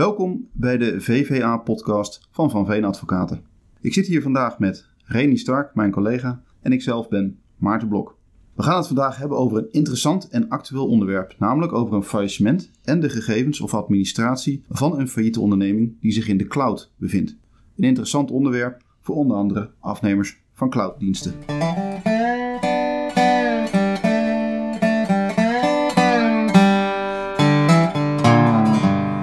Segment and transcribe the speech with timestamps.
[0.00, 3.44] Welkom bij de VVA-podcast van Van Veen Advocaten.
[3.80, 8.16] Ik zit hier vandaag met Reni Stark, mijn collega, en ikzelf ben Maarten Blok.
[8.54, 12.70] We gaan het vandaag hebben over een interessant en actueel onderwerp, namelijk over een faillissement
[12.84, 17.36] en de gegevens of administratie van een failliete onderneming die zich in de cloud bevindt.
[17.76, 21.34] Een interessant onderwerp voor onder andere afnemers van clouddiensten.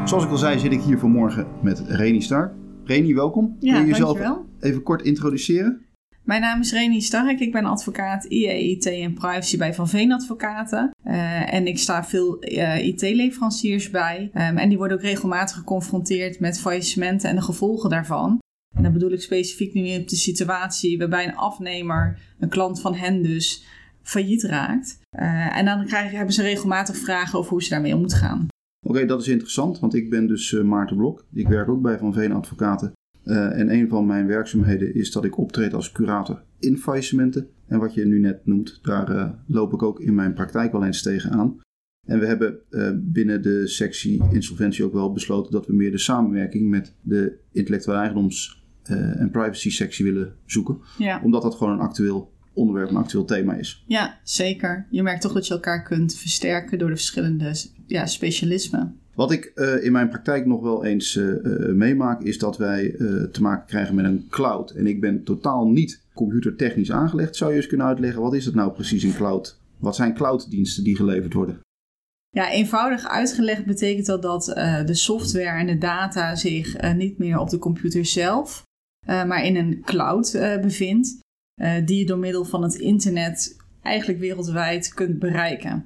[0.08, 2.54] Zoals ik al zei, zit ik hier vanmorgen met Reni Stark.
[2.86, 3.58] Reni, welkom.
[3.60, 4.46] Ja, Kun je jezelf dankjewel.
[4.60, 5.86] even kort introduceren?
[6.24, 7.40] Mijn naam is Reni Stark.
[7.40, 10.92] Ik ben advocaat IE, IT en privacy bij Van Veen Advocaten.
[11.04, 14.30] Eh, en ik sta veel eh, IT-leveranciers bij.
[14.34, 18.40] Ehm, en die worden ook regelmatig geconfronteerd met faillissementen en de gevolgen daarvan.
[18.76, 22.96] En dan bedoel ik specifiek nu op de situatie waarbij een afnemer, een klant van
[22.96, 23.66] hen dus,
[24.02, 25.00] failliet raakt.
[25.10, 28.48] Eh, en dan krijgen, hebben ze regelmatig vragen over hoe ze daarmee om moeten gaan.
[28.82, 31.26] Oké, dat is interessant, want ik ben dus eh, Maarten Blok.
[31.34, 32.92] Ik werk ook bij Van Veen Advocaten.
[33.24, 37.48] Eh, en een van mijn werkzaamheden is dat ik optreed als curator in faillissementen.
[37.68, 40.86] En wat je nu net noemt, daar eh, loop ik ook in mijn praktijk wel
[40.86, 41.60] eens tegenaan.
[42.06, 42.60] En we hebben
[42.96, 48.00] binnen de sectie insolventie ook wel besloten dat we meer de samenwerking met de intellectuele
[48.00, 50.78] eigendoms- en privacy sectie willen zoeken.
[50.98, 51.22] Ja.
[51.24, 53.84] Omdat dat gewoon een actueel onderwerp, een actueel thema is.
[53.88, 54.88] ja, zeker.
[54.90, 57.54] Je merkt toch dat je elkaar kunt versterken door de verschillende
[57.86, 59.00] ja, specialismen.
[59.18, 62.96] Wat ik eh, in mijn praktijk nog wel eens eh, eh, meemaak, is dat wij
[63.32, 64.72] te maken krijgen met een cloud.
[64.72, 67.36] En ik ben totaal niet computertechnisch aangelegd.
[67.36, 69.60] Zou je eens kunnen uitleggen, wat is het nou precies in cloud?
[69.78, 71.60] Wat zijn clouddiensten die geleverd worden?
[72.30, 74.46] Ja, eenvoudig uitgelegd betekent dat dat
[74.86, 78.64] de software en de data zich niet meer op de computer zelf,
[79.06, 81.20] maar in een cloud bevindt,
[81.62, 85.86] eh, die je door middel van het internet eigenlijk wereldwijd kunt bereiken.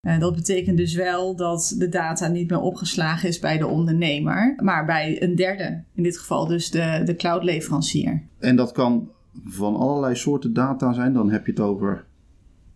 [0.00, 4.54] Eh, dat betekent dus wel dat de data niet meer opgeslagen is bij de ondernemer,
[4.62, 8.22] maar bij een derde, in dit geval dus de, de cloudleverancier.
[8.38, 9.10] En dat kan
[9.44, 11.12] van allerlei soorten data zijn.
[11.12, 12.04] Dan heb je het over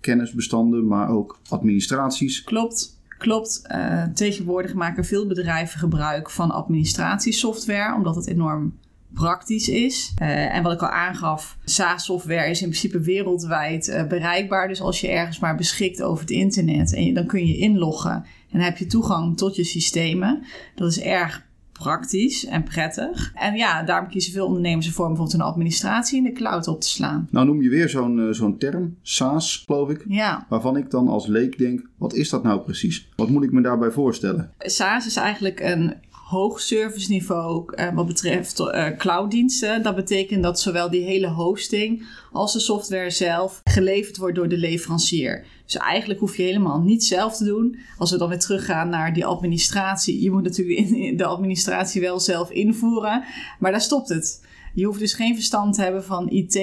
[0.01, 2.43] kennisbestanden, maar ook administraties.
[2.43, 3.63] Klopt, klopt.
[3.67, 8.79] Eh, tegenwoordig maken veel bedrijven gebruik van administratiesoftware, omdat het enorm
[9.15, 10.13] praktisch is.
[10.17, 14.69] Eh, en wat ik al aangaf, SaaS-software is in principe wereldwijd eh, bereikbaar.
[14.69, 18.13] Dus als je ergens maar beschikt over het internet, en je, dan kun je inloggen
[18.13, 20.45] en dan heb je toegang tot je systemen.
[20.75, 23.33] Dat is erg praktisch en prettig.
[23.35, 26.81] En ja, daarom kiezen veel ondernemers ervoor om bijvoorbeeld een administratie in de cloud op
[26.81, 27.29] te slaan.
[27.31, 30.05] Nou noem je weer zo'n eh, zo'n term, SaaS geloof ik.
[30.09, 33.09] Ja, Waarvan ik dan als leek denk, wat is dat nou precies?
[33.17, 34.53] Wat moet ik me daarbij voorstellen?
[34.59, 35.95] SaaS is eigenlijk een
[36.33, 39.83] hoog serviceniveau eh, wat betreft eh, clouddiensten.
[39.83, 44.57] Dat betekent dat zowel die hele hosting als de software zelf geleverd wordt door de
[44.57, 45.45] leverancier.
[45.65, 47.79] Dus eigenlijk hoef je helemaal niet zelf te doen.
[47.99, 50.23] Als we dan weer teruggaan naar die administratie.
[50.23, 53.25] Je moet natuurlijk de administratie wel zelf invoeren,
[53.59, 54.47] maar daar stopt het.
[54.75, 56.55] Je hoeft dus geen verstand te hebben van IT.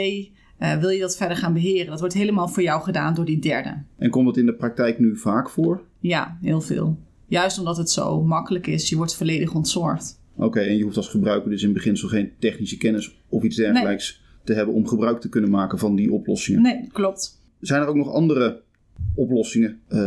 [0.58, 1.88] eh, wil je dat verder gaan beheren?
[1.88, 3.84] Dat wordt helemaal voor jou gedaan door die derde.
[3.98, 5.82] En komt het in de praktijk nu vaak voor?
[6.00, 6.98] Ja, heel veel.
[7.30, 8.90] Juist omdat het zo makkelijk is.
[8.90, 10.20] Je wordt volledig ontzorgd.
[10.36, 14.22] Oké, en je hoeft als gebruiker dus in beginsel geen technische kennis of iets dergelijks
[14.44, 16.62] te hebben om gebruik te kunnen maken van die oplossingen.
[16.62, 17.42] Nee, klopt.
[17.60, 18.62] Zijn er ook nog andere
[19.16, 20.00] oplossingen eh,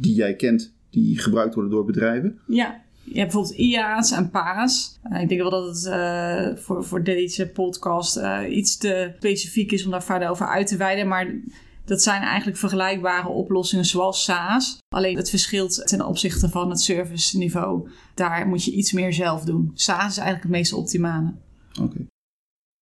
[0.00, 2.38] die jij kent die gebruikt worden door bedrijven?
[2.46, 2.86] Ja.
[3.04, 4.98] Je hebt bijvoorbeeld IA's en PA's.
[5.02, 8.20] Eh, ik denk wel dat het eh, voor, voor deze podcast
[8.50, 11.08] iets te specifiek is om daar verder over uit te wijden.
[11.08, 11.40] Maar
[11.88, 14.78] dat zijn eigenlijk vergelijkbare oplossingen zoals SaaS.
[14.88, 17.88] Alleen het verschilt ten opzichte van het serviceniveau.
[18.14, 19.70] Daar moet je iets meer zelf doen.
[19.74, 21.34] SaaS is eigenlijk het meest optimale.
[21.82, 22.06] Oké.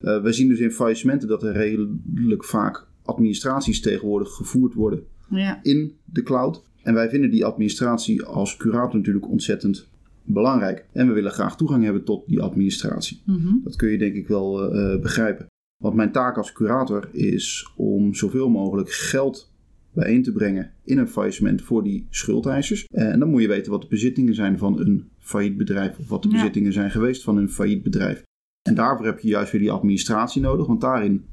[0.05, 5.61] Eh, we zien dus in faillissementen dat er redelijk vaak administraties tegenwoordig gevoerd worden Ja,
[5.62, 6.62] in de cloud.
[6.83, 9.88] En wij vinden die administratie als curator natuurlijk ontzettend
[10.23, 10.87] belangrijk.
[10.93, 13.23] En we willen graag toegang hebben tot die administratie.
[13.25, 13.53] Mhm.
[13.65, 15.47] Dat kun je denk ik wel eh, begrijpen.
[15.76, 19.53] Want mijn taak als curator is om zoveel mogelijk geld
[19.92, 22.87] bijeen te brengen in een faillissement voor die schuldeisers.
[22.87, 26.22] En dan moet je weten wat de bezittingen zijn van een failliet bedrijf of wat
[26.22, 26.34] de Ja.
[26.34, 28.23] bezittingen zijn geweest van een failliet bedrijf.
[28.69, 31.25] En daarvoor heb je juist weer die administratie nodig, want daarin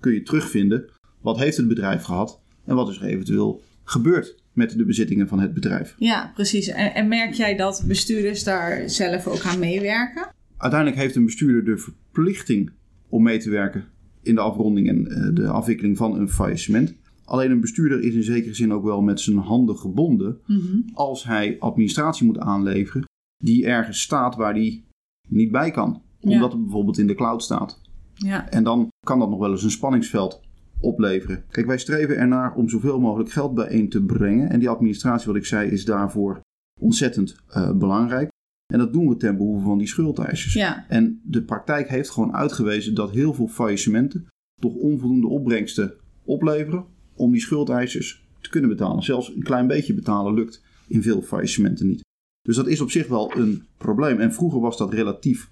[0.00, 4.76] kun je terugvinden wat heeft het bedrijf gehad en wat is er eventueel gebeurd met
[4.78, 5.94] de bezittingen van het bedrijf.
[5.98, 6.68] ja precies.
[6.68, 10.28] En, en merk jij dat bestuurders daar zelf ook aan meewerken?
[10.56, 12.70] Uiteindelijk heeft een bestuurder de verplichting
[13.08, 13.84] om mee te werken
[14.22, 16.94] in de afronding en eh, de afwikkeling van een faillissement.
[17.24, 20.80] Alleen een bestuurder is in zekere zin ook wel met zijn handen gebonden Mhm.
[20.92, 23.04] als hij administratie moet aanleveren
[23.44, 24.84] die ergens staat waar die
[25.28, 26.02] niet bij kan.
[26.18, 26.30] Ja.
[26.32, 27.80] Omdat het bijvoorbeeld in de cloud staat.
[28.14, 30.40] Ja, En dan kan dat nog wel eens een spanningsveld
[30.80, 31.44] opleveren.
[31.50, 34.50] Kijk, wij streven ernaar om zoveel mogelijk geld bijeen te brengen.
[34.50, 36.40] En die administratie, wat ik zei, is daarvoor
[36.80, 38.28] ontzettend eh, belangrijk.
[38.72, 40.52] En dat doen we ten behoeve van die schuldeisers.
[40.52, 40.86] Ja.
[40.88, 44.26] En de praktijk heeft gewoon uitgewezen dat heel veel faillissementen
[44.60, 45.94] toch onvoldoende opbrengsten
[46.24, 46.84] opleveren
[47.14, 49.02] om die schuldeisers te kunnen betalen.
[49.02, 52.04] Zelfs een klein beetje betalen lukt in veel faillissementen niet.
[52.42, 54.20] Dus dat is op zich wel een probleem.
[54.20, 55.50] En vroeger was dat relatief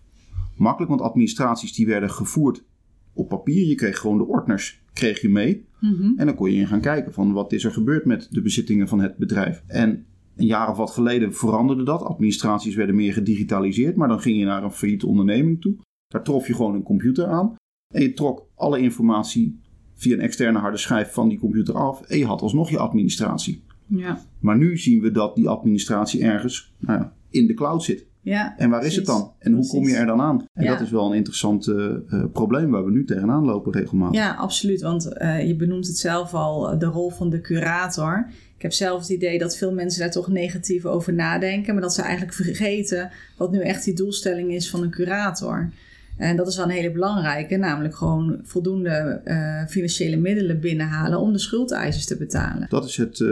[0.56, 2.64] makkelijk, want administraties die werden gevoerd
[3.12, 3.66] op papier.
[3.66, 5.66] Je kreeg gewoon de ordners kreeg je mee.
[5.80, 6.12] Mhm.
[6.16, 8.88] En dan kon je in gaan kijken van wat is er gebeurd met de bezittingen
[8.88, 9.62] van het bedrijf.
[9.66, 12.02] En een jaar of wat geleden veranderde dat.
[12.02, 15.76] Administraties werden meer gedigitaliseerd, maar dan ging je naar een failliete onderneming toe.
[16.06, 17.54] Daar trof je gewoon een computer aan.
[17.94, 19.60] En je trok alle informatie
[19.94, 22.02] via een externe harde schijf van die computer af.
[22.02, 23.64] En je had alsnog je administratie.
[23.86, 24.20] Ja.
[24.40, 28.06] Maar nu zien we dat die administratie ergens nou ja, in de cloud zit.
[28.26, 28.54] Ja.
[28.56, 29.32] En waar is het dan?
[29.38, 30.46] En hoe kom je er dan aan?
[30.54, 30.70] En Ja.
[30.72, 34.20] dat is wel een interessant eh, eh, probleem waar we nu tegenaan lopen regelmatig.
[34.20, 34.80] Ja, absoluut.
[34.80, 38.28] Want eh, je benoemt het zelf al, de rol van de curator.
[38.56, 41.94] Ik heb zelf het idee dat veel mensen daar toch negatief over nadenken, maar dat
[41.94, 45.70] ze eigenlijk vergeten wat nu echt die doelstelling is van een curator.
[46.16, 49.20] En dat is wel een hele belangrijke, namelijk gewoon voldoende
[49.68, 52.66] financiële middelen binnenhalen om de schuldeisers te betalen.
[52.68, 53.24] Dat is het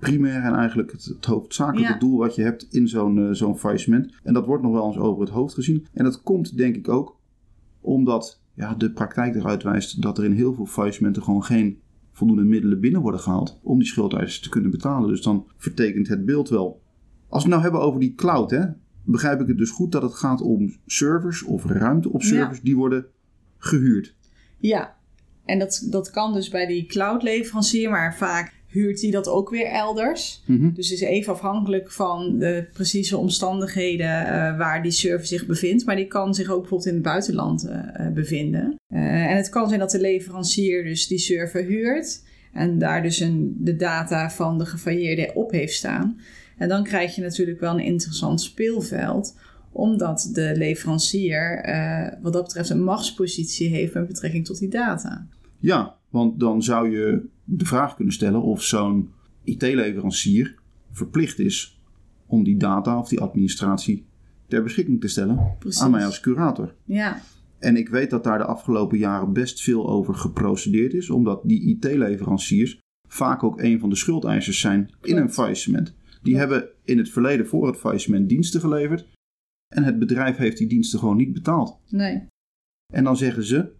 [0.00, 1.98] primair en eigenlijk het, het hoofdzakelijke Ja.
[1.98, 4.12] doel wat je hebt in zo'n eh, zo'n faillissement.
[4.22, 5.86] En dat wordt nog wel eens over het hoofd gezien.
[5.92, 7.18] En dat komt denk ik ook
[7.80, 11.78] omdat ja, de praktijk eruit wijst dat er in heel veel faillissementen gewoon geen
[12.12, 15.08] voldoende middelen binnen worden gehaald om die schuldeisers te kunnen betalen.
[15.08, 16.82] Dus dan vertekent het beeld wel.
[17.28, 18.66] Als we het nou hebben over die cloud, hè,
[19.04, 22.26] begrijp ik het dus goed dat het gaat om servers of ruimte op Ja.
[22.28, 23.06] servers die worden
[23.58, 24.14] gehuurd.
[24.58, 24.96] Ja,
[25.44, 29.66] en dat, dat kan dus bij die cloud-leverancier, maar vaak huurt hij dat ook weer
[29.66, 30.42] elders.
[30.46, 30.72] Mhm.
[30.72, 35.84] Dus het is even afhankelijk van de precieze omstandigheden eh, waar die server zich bevindt.
[35.86, 38.78] Maar die kan zich ook bijvoorbeeld in het buitenland eh, eh, bevinden.
[38.88, 42.22] En het kan zijn dat de leverancier dus die server huurt.
[42.52, 46.20] En daar dus een, de data van de gefailleerde op heeft staan.
[46.58, 49.36] En dan krijg je natuurlijk wel een interessant speelveld.
[49.72, 51.64] Omdat de leverancier
[52.22, 55.26] wat dat betreft een machtspositie heeft met betrekking tot die data.
[55.58, 59.10] Ja, want dan zou je de vraag kunnen stellen of zo'n
[59.44, 60.54] IT-leverancier
[60.92, 61.80] verplicht is
[62.26, 64.04] om die data of die administratie
[64.46, 65.80] ter beschikking te stellen Precies.
[65.82, 66.74] aan mij als curator.
[66.84, 67.20] Ja,
[67.58, 71.60] En ik weet dat daar de afgelopen jaren best veel over geprocedeerd is, omdat die
[71.68, 72.78] IT-leveranciers
[73.08, 75.94] vaak ook een van de schuldeisers zijn in een faillissement.
[76.22, 76.38] Die Klopt.
[76.38, 79.06] hebben in het verleden voor het faillissement diensten geleverd
[79.74, 81.78] en het bedrijf heeft die diensten gewoon niet betaald.
[81.88, 82.26] nee.
[82.92, 83.72] En dan zeggen ze,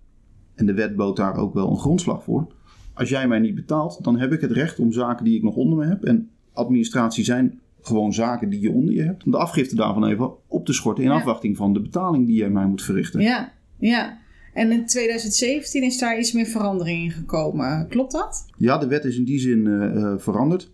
[0.61, 2.47] en de wet bood daar ook wel een grondslag voor.
[2.95, 5.55] Als jij mij niet betaalt, dan heb ik het recht om zaken die ik nog
[5.57, 6.05] onder me heb.
[6.05, 9.25] En administratie zijn gewoon zaken die je onder je hebt.
[9.25, 11.17] Om de afgifte daarvan even op te schorten in Ja.
[11.17, 13.21] afwachting van de betaling die jij mij moet verrichten.
[13.21, 14.19] Ja, ja.
[14.55, 17.87] En in 2017 is daar iets meer verandering in gekomen.
[17.89, 18.47] Klopt dat?
[18.57, 20.71] Ja, de wet is in die zin eh, eh, veranderd.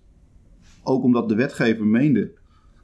[0.83, 2.31] Ook omdat de wetgever meende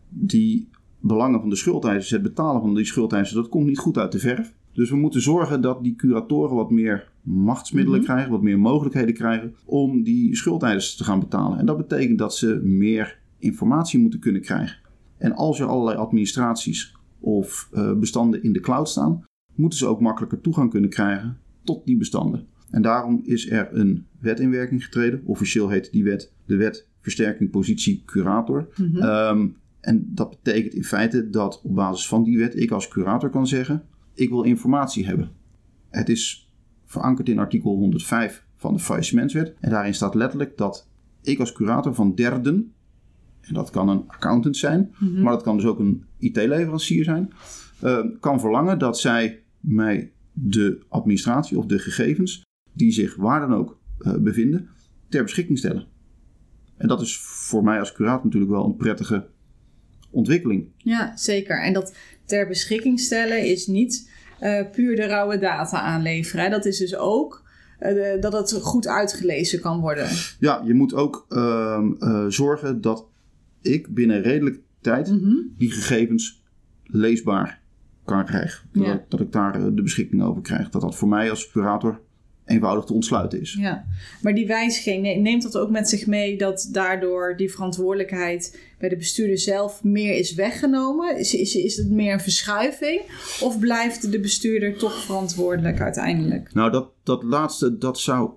[0.08, 0.68] die
[1.00, 4.18] belangen van de schuldeisers, het betalen van die schuldeisers, dat komt niet goed uit de
[4.18, 4.52] verf.
[4.72, 8.08] Dus we moeten zorgen dat die curatoren wat meer machtsmiddelen Mhm.
[8.08, 11.58] krijgen, wat meer mogelijkheden krijgen om die schuldeisers te gaan betalen.
[11.58, 14.76] En dat betekent dat ze meer informatie moeten kunnen krijgen.
[15.18, 19.24] En als er allerlei administraties of eh, bestanden in de cloud staan,
[19.54, 22.46] moeten ze ook makkelijker toegang kunnen krijgen tot die bestanden.
[22.70, 25.20] En daarom is er een wet in werking getreden.
[25.24, 28.68] Officieel heet die wet de Wet Versterking Positie Curator.
[28.76, 28.96] Mhm.
[28.96, 29.48] Ehm,
[29.80, 33.46] en dat betekent in feite dat op basis van die wet ik als curator kan
[33.46, 33.82] zeggen:
[34.14, 35.30] ik wil informatie hebben.
[35.90, 36.52] Het is
[36.84, 39.54] verankerd in artikel 105 van de faillissementswet.
[39.60, 40.88] En daarin staat letterlijk dat
[41.22, 42.72] ik als curator van derden,
[43.40, 45.22] en dat kan een accountant zijn, Mhm.
[45.22, 47.32] maar dat kan dus ook een IT-leverancier zijn,
[47.80, 53.54] eh, kan verlangen dat zij mij de administratie of de gegevens die zich waar dan
[53.54, 54.68] ook eh, bevinden,
[55.08, 55.86] ter beschikking stellen.
[56.76, 59.26] En dat is voor mij als curator natuurlijk wel een prettige
[60.12, 60.68] ontwikkeling.
[60.76, 61.62] Ja, zeker.
[61.62, 66.44] En dat ter beschikking stellen is niet eh, puur de rauwe data aanleveren.
[66.44, 66.50] hè.
[66.50, 67.42] Dat is dus ook
[67.78, 70.08] eh, dat het goed uitgelezen kan worden.
[70.38, 73.06] Ja, je moet ook ehm, eh, zorgen dat
[73.60, 75.34] ik binnen redelijke tijd Mhm.
[75.58, 76.42] die gegevens
[76.84, 77.60] leesbaar
[78.04, 78.68] kan krijgen.
[78.72, 79.04] Dat, Ja.
[79.08, 80.68] dat ik daar de beschikking over krijg.
[80.70, 82.00] Dat dat voor mij als curator
[82.46, 83.56] eenvoudig te ontsluiten is.
[83.58, 83.84] Ja,
[84.22, 88.88] maar die wijziging ne- neemt dat ook met zich mee dat daardoor die verantwoordelijkheid bij
[88.88, 91.18] de bestuurder zelf meer is weggenomen?
[91.18, 93.00] Is, is, is het meer een verschuiving?
[93.40, 96.54] Of blijft de bestuurder toch verantwoordelijk uiteindelijk?
[96.54, 98.30] Nou, dat, dat laatste, dat zou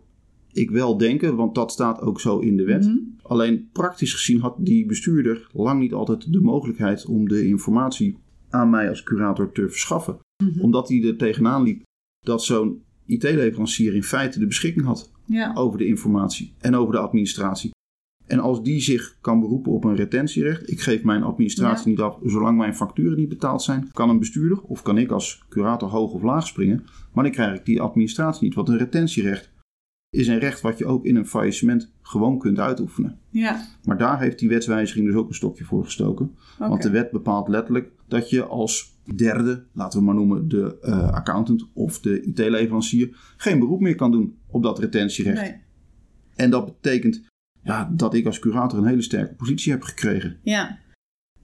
[0.52, 2.86] ik wel denken, want dat staat ook zo in de wet.
[2.86, 2.98] Mhm.
[3.22, 8.18] Alleen praktisch gezien had die bestuurder lang niet altijd de mogelijkheid om de informatie
[8.50, 10.20] aan mij als curator te verschaffen.
[10.44, 10.62] Mhm.
[10.62, 11.84] Omdat hij er tegenaan liep
[12.20, 17.00] dat zo'n IT-leverancier in feite de beschikking had Ja, over de informatie en over de
[17.00, 17.74] administratie.
[18.28, 21.90] En als die zich kan beroepen op een retentierecht, ik geef mijn administratie Ja.
[21.90, 25.44] niet af zolang mijn facturen niet betaald zijn, kan een bestuurder of kan ik als
[25.50, 28.56] curator hoog of laag springen, maar dan krijg ik die administratie niet.
[28.56, 29.54] Want een retentierecht
[30.10, 33.20] is een recht wat je ook in een faillissement gewoon kunt uitoefenen.
[33.30, 36.36] Ja, Maar daar heeft die wetswijziging dus ook een stokje voor gestoken.
[36.60, 41.12] Want de wet bepaalt letterlijk dat je als derde, laten we maar noemen de eh,
[41.12, 45.42] accountant of de IT-leverancier, geen beroep meer kan doen op dat retentierecht.
[45.42, 45.62] Nee.
[46.36, 47.22] En dat betekent
[47.64, 50.38] ja, dat ik als curator een hele sterke positie heb gekregen.
[50.44, 50.80] Ja.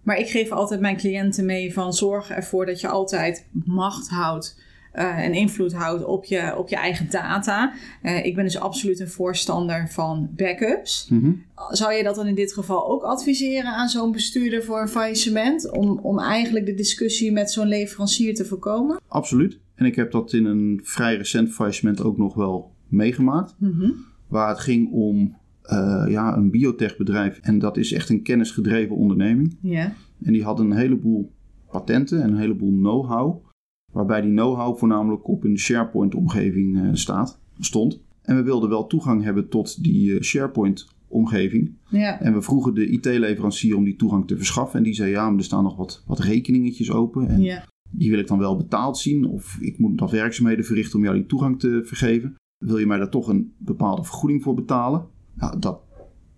[0.03, 4.63] Maar ik geef altijd mijn cliënten mee van zorg ervoor dat je altijd macht houdt
[4.91, 7.73] eh, en invloed houdt op je, op je eigen data.
[8.01, 11.07] Eh, ik ben dus absoluut een voorstander van backups.
[11.09, 11.31] Mhm.
[11.69, 15.71] Zou je dat dan in dit geval ook adviseren aan zo'n bestuurder voor een faillissement?
[15.71, 18.99] Om, om eigenlijk de discussie met zo'n leverancier te voorkomen?
[19.07, 19.59] Absoluut.
[19.75, 23.55] En ik heb dat in een vrij recent faillissement ook nog wel meegemaakt.
[23.57, 23.91] Mhm.
[24.27, 27.39] Waar het ging om eh, ja, een biotechbedrijf.
[27.41, 29.57] En dat is echt een kennisgedreven onderneming.
[29.61, 29.93] Ja.
[30.23, 31.31] En die hadden een heleboel
[31.71, 33.43] patenten en een heleboel know-how.
[33.91, 38.01] Waarbij die know-how voornamelijk op een SharePoint-omgeving eh, staat, stond.
[38.21, 41.71] En we wilden wel toegang hebben tot die eh, SharePoint-omgeving.
[41.89, 42.19] Ja.
[42.21, 44.77] En we vroegen de IT-leverancier om die toegang te verschaffen.
[44.77, 47.27] En die zei ja, maar er staan nog wat, wat rekeningetjes open.
[47.27, 47.65] En Ja.
[47.89, 49.25] die wil ik dan wel betaald zien.
[49.25, 52.35] Of ik moet dat werkzaamheden verrichten om jou die toegang te vergeven.
[52.57, 55.05] Wil je mij daar toch een bepaalde vergoeding voor betalen?
[55.33, 55.79] Nou, dat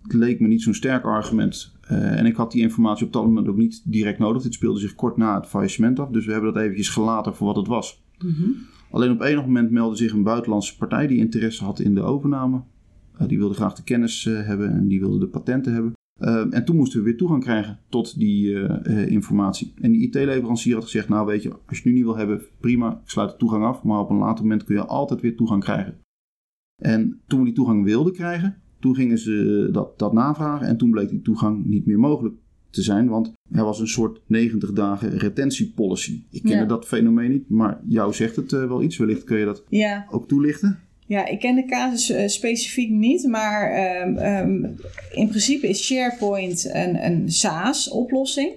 [0.02, 1.73] leek me niet zo'n sterk argument.
[1.88, 4.42] Eh, en ik had die informatie op dat moment ook niet direct nodig.
[4.42, 6.08] Dit speelde zich kort na het faillissement af.
[6.08, 8.02] Dus we hebben dat eventjes gelaten voor wat het was.
[8.18, 8.50] Mhm.
[8.90, 12.62] Alleen op enig moment meldde zich een buitenlandse partij die interesse had in de overname.
[13.18, 15.92] Eh, die wilde graag de kennis eh, hebben en die wilde de patenten hebben.
[16.50, 18.68] En toen moesten we weer toegang krijgen tot die
[19.06, 19.72] informatie.
[19.80, 22.42] En die IT-leverancier had gezegd: Nou, weet je, als je het nu niet wil hebben,
[22.60, 23.82] prima, ik sluit de toegang af.
[23.82, 25.98] Maar op een later moment kun je altijd weer toegang krijgen.
[26.82, 30.66] En toen we die toegang wilden krijgen, toen gingen ze dat, dat navragen.
[30.66, 32.34] En toen bleek die toegang niet meer mogelijk
[32.70, 36.22] te zijn, want er was een soort 90 dagen retentiepolicy.
[36.30, 36.64] Ik kende Ja.
[36.64, 38.96] dat fenomeen niet, maar jou zegt het eh, wel iets.
[38.96, 40.06] Wellicht kun je dat ja.
[40.10, 40.78] ook toelichten.
[41.06, 44.64] Ja, ik ken de casus eh, specifiek niet, maar ehm, ehm,
[45.12, 48.52] in principe is SharePoint een, een SaaS-oplossing.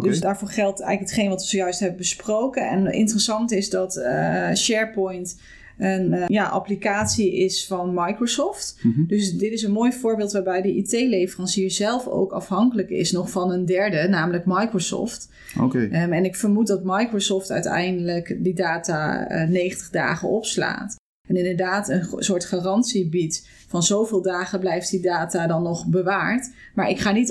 [0.00, 2.68] Dus daarvoor geldt eigenlijk hetgeen wat we zojuist hebben besproken.
[2.68, 5.36] En interessant is dat eh, SharePoint
[5.82, 8.78] een eh, ja, applicatie is van Microsoft.
[8.82, 9.04] Mhm.
[9.06, 13.50] Dus dit is een mooi voorbeeld waarbij de IT-leverancier zelf ook afhankelijk is nog van
[13.50, 15.28] een derde, namelijk Microsoft.
[15.60, 15.88] Oké.
[15.90, 20.96] Ehm, en ik vermoed dat Microsoft uiteindelijk die data eh, 90 dagen opslaat.
[21.28, 26.50] En inderdaad een soort garantie biedt van zoveel dagen blijft die data dan nog bewaard.
[26.74, 27.30] Maar ik ga niet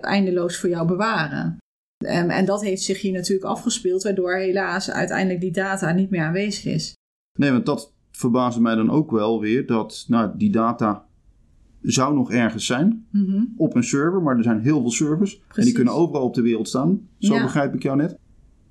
[0.00, 1.56] eindeloos voor jou bewaren.
[2.04, 6.22] Ehm, en dat heeft zich hier natuurlijk afgespeeld, waardoor helaas uiteindelijk die data niet meer
[6.22, 6.94] aanwezig is.
[7.38, 11.04] Nee, want dat verbaasde mij dan ook wel weer dat nou, die data
[11.82, 13.44] zou nog ergens zijn Mhm.
[13.56, 16.42] op een server, maar er zijn heel veel servers en die kunnen overal op de
[16.42, 17.08] wereld staan.
[17.18, 17.42] Zo Ja.
[17.42, 18.18] begrijp ik jou net.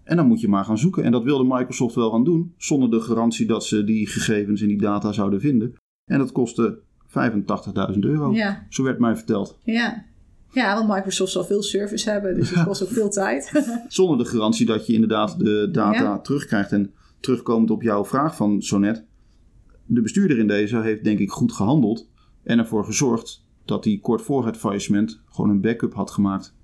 [0.04, 1.04] En dan moet je maar gaan zoeken.
[1.04, 4.68] En dat wilde Microsoft wel gaan doen, zonder de garantie dat ze die gegevens en
[4.68, 5.74] die data zouden vinden.
[6.06, 8.34] En dat kostte 85.000 euro.
[8.34, 9.58] Ja, Zo werd mij verteld.
[9.64, 10.06] ja.
[10.52, 13.52] Ja, want Microsoft zal veel service hebben, dus het kost ook veel tijd.
[13.88, 16.20] Zonder de garantie dat je inderdaad de data Ja.
[16.20, 16.72] terugkrijgt.
[16.72, 16.92] En
[17.24, 19.06] terugkomend op jouw vraag van zo net.
[19.86, 22.10] De bestuurder in deze heeft denk ik goed gehandeld.
[22.44, 26.56] En ervoor gezorgd dat hij kort voor het faillissement gewoon een backup had gemaakt.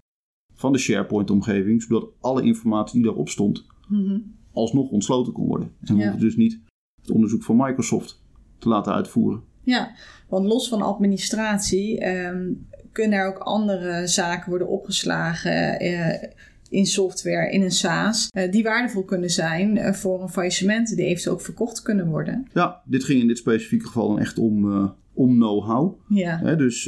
[0.53, 1.81] Van de SharePoint-omgeving.
[1.81, 4.19] Zodat alle informatie die daarop stond Mhm.
[4.53, 5.71] alsnog ontsloten kon worden.
[5.81, 6.07] En we Ja.
[6.09, 6.59] hoefden dus niet
[7.01, 8.21] het onderzoek van Microsoft
[8.57, 9.43] te laten uitvoeren.
[9.63, 9.91] Ja,
[10.29, 12.51] want los van administratie ehm,
[12.91, 16.29] kunnen er ook andere zaken worden opgeslagen eh,
[16.69, 21.05] in software, in een SaaS, eh, die waardevol kunnen zijn eh, voor een faillissement, die
[21.05, 22.47] eventueel ook verkocht kunnen worden.
[22.53, 25.99] Ja, dit ging in dit specifieke geval dan echt om, eh, om know-how.
[26.07, 26.85] Ja, Hè, dus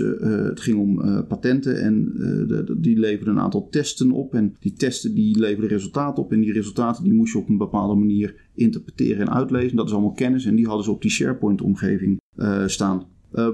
[0.47, 2.03] het ging om patenten en
[2.47, 4.33] de- die leverden een aantal testen op.
[4.35, 6.31] En die testen die leverden resultaten op.
[6.31, 9.77] En die resultaten die moest je op een bepaalde manier interpreteren en uitlezen.
[9.77, 12.19] Dat is allemaal kennis en die hadden ze op die SharePoint-omgeving
[12.65, 13.03] staan.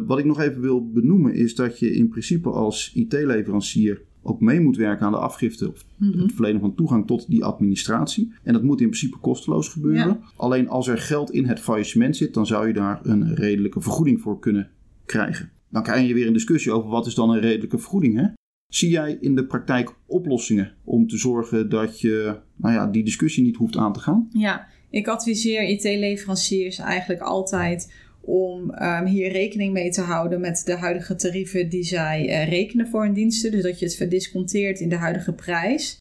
[0.08, 4.60] Wat ik nog even wil benoemen is dat je in principe als IT-leverancier ook mee
[4.60, 6.20] moet werken aan de afgifte of Mhm.
[6.20, 8.32] het verlenen van toegang tot die administratie.
[8.44, 10.08] En dat moet in principe kosteloos gebeuren.
[10.08, 10.20] Ja.
[10.36, 14.22] Alleen als er geld in het faillissement zit, dan zou je daar een redelijke vergoeding
[14.22, 14.70] voor kunnen
[15.06, 15.52] krijgen.
[15.70, 18.16] Dan krijg je weer een discussie over wat is dan een redelijke vergoeding.
[18.18, 18.26] Hè?
[18.74, 23.44] Zie jij in de praktijk oplossingen om te zorgen dat je nou ja, die discussie
[23.44, 24.28] niet hoeft aan te gaan?
[24.32, 24.68] ja.
[24.90, 27.94] ik adviseer IT-leveranciers eigenlijk altijd
[28.28, 32.88] om ehm, hier rekening mee te houden met de huidige tarieven die zij eh, rekenen
[32.88, 33.52] voor hun diensten.
[33.52, 35.98] Dus dat je het verdisconteert in de huidige prijs.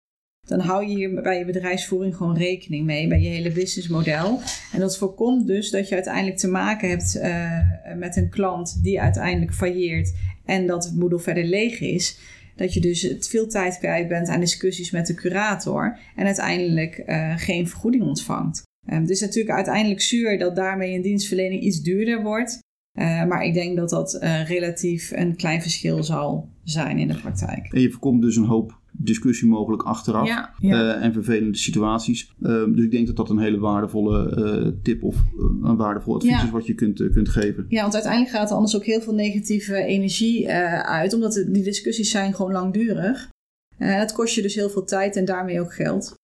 [0.46, 4.40] dan hou je hier bij je bedrijfsvoering gewoon rekening mee, bij je hele businessmodel.
[4.72, 9.00] En dat voorkomt dus dat je uiteindelijk te maken hebt uh, met een klant die
[9.00, 10.14] uiteindelijk failleert
[10.44, 12.18] en dat het moedel verder leeg is.
[12.56, 17.36] Dat je dus veel tijd kwijt bent aan discussies met de curator en uiteindelijk uh,
[17.36, 18.62] geen vergoeding ontvangt.
[18.92, 22.58] Um, het is natuurlijk uiteindelijk zuur dat daarmee een dienstverlening iets duurder wordt.
[22.98, 27.14] Uh, maar ik denk dat dat uh, relatief een klein verschil zal zijn in de
[27.14, 27.72] praktijk.
[27.72, 30.96] En je voorkomt dus een hoop discussie mogelijk achteraf ja, ja.
[30.96, 32.32] Uh, en vervelende situaties.
[32.38, 35.16] dus ik denk dat dat een hele waardevolle tip of
[35.62, 36.44] een waardevol advies ja.
[36.44, 37.66] is wat je kunt, kunt geven.
[37.68, 40.50] Ja, want uiteindelijk gaat er anders ook heel veel negatieve energie
[40.82, 43.28] uit, omdat de, die discussies zijn gewoon langdurig.
[43.76, 46.15] het kost je dus heel veel tijd en daarmee ook geld.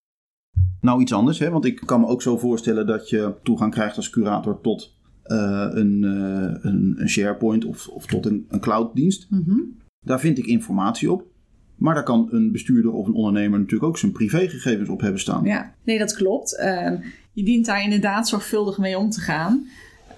[0.82, 1.50] Nou, iets anders, hè?
[1.50, 4.96] want ik kan me ook zo voorstellen dat je toegang krijgt als curator tot
[5.26, 9.26] uh, een, uh, een, een, SharePoint of, of tot een, een clouddienst.
[9.30, 9.76] Mm -hmm.
[10.04, 11.24] Daar vind ik informatie op.
[11.76, 15.44] Maar daar kan een bestuurder of een ondernemer natuurlijk ook zijn privégegevens op hebben staan.
[15.44, 16.58] Ja, nee, dat klopt.
[16.60, 16.90] Uh,
[17.32, 19.66] je dient daar inderdaad zorgvuldig mee om te gaan.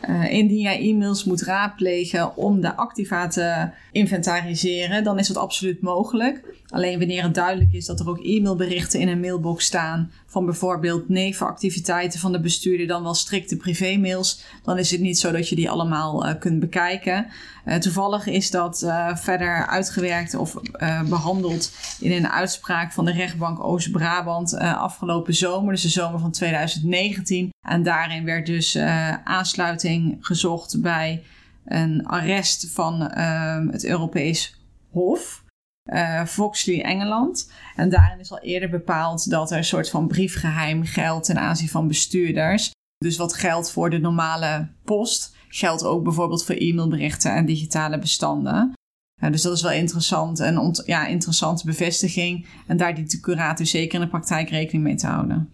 [0.08, 5.80] Uh, indien jij e-mails moet raadplegen om de activa te inventariseren, dan is dat absoluut
[5.80, 6.54] mogelijk.
[6.68, 11.08] Alleen wanneer het duidelijk is dat er ook e-mailberichten in een mailbox staan van bijvoorbeeld
[11.08, 15.56] nevenactiviteiten van de bestuurder, dan wel strikte privémails, dan is het niet zo dat je
[15.56, 17.26] die allemaal uh, kunt bekijken.
[17.66, 20.56] Uh, toevallig is dat uh, verder uitgewerkt of
[21.08, 27.52] behandeld in een uitspraak van de rechtbank Oost-Brabant afgelopen zomer, dus de zomer van 2019.
[27.66, 28.78] En daarin werd dus
[29.24, 31.22] aansluiting gezocht bij
[31.64, 33.00] een arrest van
[33.70, 34.60] het Europees
[34.90, 35.43] Hof
[35.92, 37.50] uh, Foxley Engeland.
[37.76, 41.68] En daarin is al eerder bepaald dat er een soort van briefgeheim geldt ten aanzien
[41.68, 42.70] van bestuurders.
[42.96, 48.72] Dus wat geldt voor de normale post, geldt ook bijvoorbeeld voor e-mailberichten en digitale bestanden.
[49.22, 52.46] Uh, dus dat is wel interessant, een ont ja, interessante bevestiging.
[52.66, 55.50] En daar dient de curator zeker in de praktijk rekening mee te houden.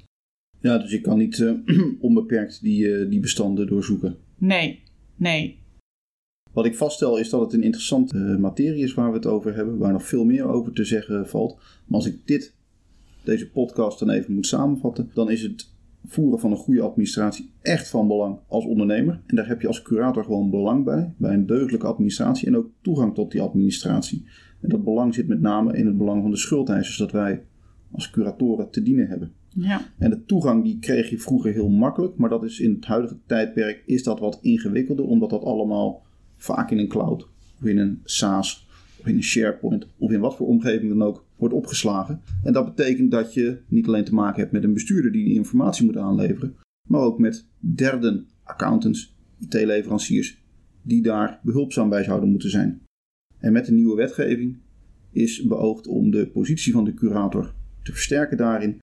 [0.61, 1.53] Ja, dus je kan niet uh,
[2.01, 4.17] onbeperkt die, die bestanden doorzoeken.
[4.39, 4.83] Nee,
[5.17, 5.60] nee.
[6.53, 9.55] Wat ik vaststel is dat het een interessante uh, materie is waar we het over
[9.55, 11.55] hebben, waar nog veel meer over te zeggen valt.
[11.87, 12.55] Maar als ik dit,
[13.25, 15.69] deze podcast dan even moet samenvatten, dan is het
[16.05, 19.21] voeren van een goede administratie echt van belang als ondernemer.
[19.27, 22.71] En daar heb je als curator gewoon belang bij, bij een deugdelijke administratie en ook
[22.81, 24.25] toegang tot die administratie.
[24.61, 27.43] En dat belang zit met name in het belang van de schuldeisers dat wij
[27.91, 29.33] als curatoren te dienen hebben.
[29.49, 29.81] Ja.
[29.99, 33.17] En de toegang die kreeg je vroeger heel makkelijk, maar dat is in het huidige
[33.27, 36.03] tijdperk is dat wat ingewikkelder, omdat dat allemaal
[36.43, 37.29] vaak in een cloud
[37.61, 38.69] of in een SaaS
[39.01, 42.21] of in een SharePoint of in wat voor omgeving dan ook wordt opgeslagen.
[42.45, 45.35] En dat betekent dat je niet alleen te maken hebt met een bestuurder die die
[45.35, 46.57] informatie moet aanleveren,
[46.89, 50.43] maar ook met derden, accountants, IT-leveranciers
[50.83, 52.83] die daar behulpzaam bij zouden moeten zijn.
[53.39, 54.57] En met de nieuwe wetgeving
[55.13, 58.79] is beoogd om de positie van de curator te versterken daarin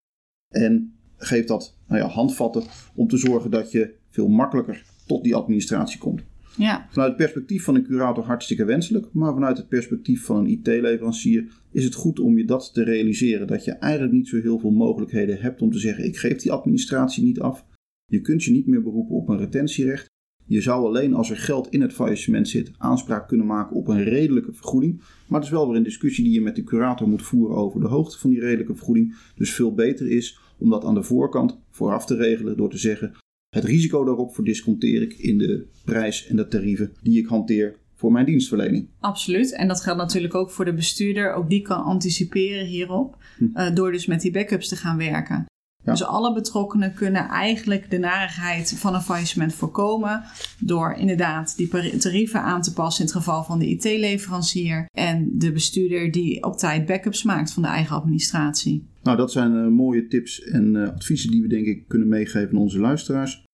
[0.54, 2.64] en geeft dat nou ja, handvatten
[2.96, 6.22] om te zorgen dat je veel makkelijker tot die administratie komt.
[6.58, 6.88] Ja.
[6.90, 11.48] Vanuit het perspectief van een curator hartstikke wenselijk, maar vanuit het perspectief van een IT-leverancier
[11.72, 13.48] is het goed om je dat te realiseren.
[13.48, 16.52] Dat je eigenlijk niet zo heel veel mogelijkheden hebt om te zeggen: ik geef die
[16.52, 17.66] administratie niet af.
[18.06, 20.06] Je kunt je niet meer beroepen op een retentierecht.
[20.46, 24.04] Je zou alleen als er geld in het faillissement zit aanspraak kunnen maken op een
[24.04, 25.02] redelijke vergoeding.
[25.28, 27.80] Maar het is wel weer een discussie die je met de curator moet voeren over
[27.80, 29.16] de hoogte van die redelijke vergoeding.
[29.36, 33.14] Dus veel beter is om dat aan de voorkant vooraf te regelen door te zeggen:
[33.50, 38.12] het risico daarop verdisconteer ik in de prijs en de tarieven die ik hanteer voor
[38.12, 38.88] mijn dienstverlening.
[39.00, 39.54] Absoluut.
[39.54, 41.34] En dat geldt natuurlijk ook voor de bestuurder.
[41.34, 43.18] Ook die kan anticiperen hierop.
[43.38, 43.44] Hm.
[43.54, 45.46] Uh, door dus met die backups te gaan werken.
[45.84, 45.92] Ja.
[45.92, 50.24] Dus alle betrokkenen kunnen eigenlijk de narigheid van een faillissement voorkomen.
[50.60, 54.86] Door inderdaad die tarieven aan te passen in het geval van de IT-leverancier.
[54.92, 58.86] En de bestuurder die op tijd backups maakt van de eigen administratie.
[59.08, 62.50] Nou, dat zijn uh, mooie tips en uh, adviezen die we denk ik kunnen meegeven
[62.50, 63.46] aan onze luisteraars.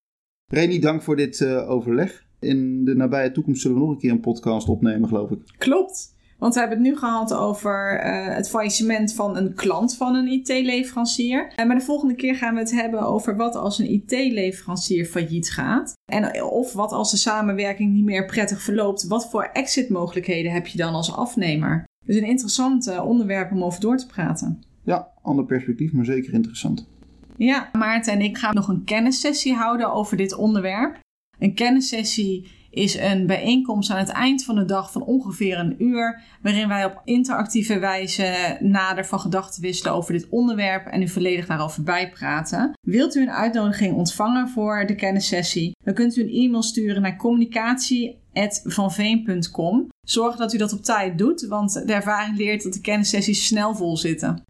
[0.52, 2.26] Reni, dank voor dit uh, overleg.
[2.40, 5.38] In de nabije toekomst zullen we nog een keer een podcast opnemen, geloof ik.
[5.58, 6.16] Klopt.
[6.38, 8.00] Want we hebben het nu gehad over
[8.34, 11.52] het faillissement van een klant van een IT-leverancier.
[11.56, 15.50] En maar de volgende keer gaan we het hebben over wat als een IT-leverancier failliet
[15.50, 15.92] gaat.
[16.12, 19.06] En of wat als de samenwerking niet meer prettig verloopt.
[19.06, 21.84] Wat voor exit-mogelijkheden heb je dan als afnemer?
[22.06, 24.70] Dus een interessant onderwerp om over door te praten.
[24.84, 26.90] Ja, ander perspectief, maar zeker interessant.
[27.36, 30.98] Ja, Maarten en ik gaan nog een kennissessie houden over dit onderwerp.
[31.38, 36.22] Een kennissessie is een bijeenkomst aan het eind van de dag van ongeveer een uur,
[36.42, 41.46] waarin wij op interactieve wijze nader van gedachten wisselen over dit onderwerp en u volledig
[41.46, 42.72] daarover bijpraten.
[42.86, 45.76] Wilt u een uitnodiging ontvangen voor de kennissessie?
[45.84, 49.88] Dan kunt u een e-mail sturen naar communicatie.vanveen.com.
[50.06, 53.74] Zorg dat u dat op tijd doet, want de ervaring leert dat de kennissessies snel
[53.74, 54.42] vol zitten.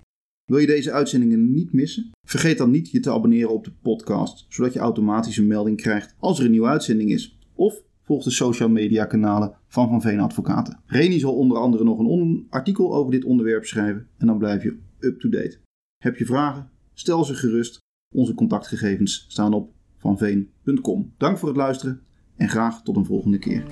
[0.53, 2.11] Wil je deze uitzendingen niet missen?
[2.27, 6.15] Vergeet dan niet je te abonneren op de podcast, zodat je automatisch een melding krijgt
[6.19, 7.39] als er een nieuwe uitzending is.
[7.55, 10.81] Of volg de social media kanalen van Van Veen Advocaten.
[10.87, 14.79] Reni zal onder andere nog een artikel over dit onderwerp schrijven en dan blijf je
[14.99, 15.59] up-to-date.
[16.03, 16.71] Heb je vragen?
[16.95, 17.79] Stel ze gerust.
[18.15, 21.13] Onze contactgegevens staan op vanveen.com.
[21.17, 22.01] Dank voor het luisteren
[22.37, 23.65] en graag tot een volgende keer.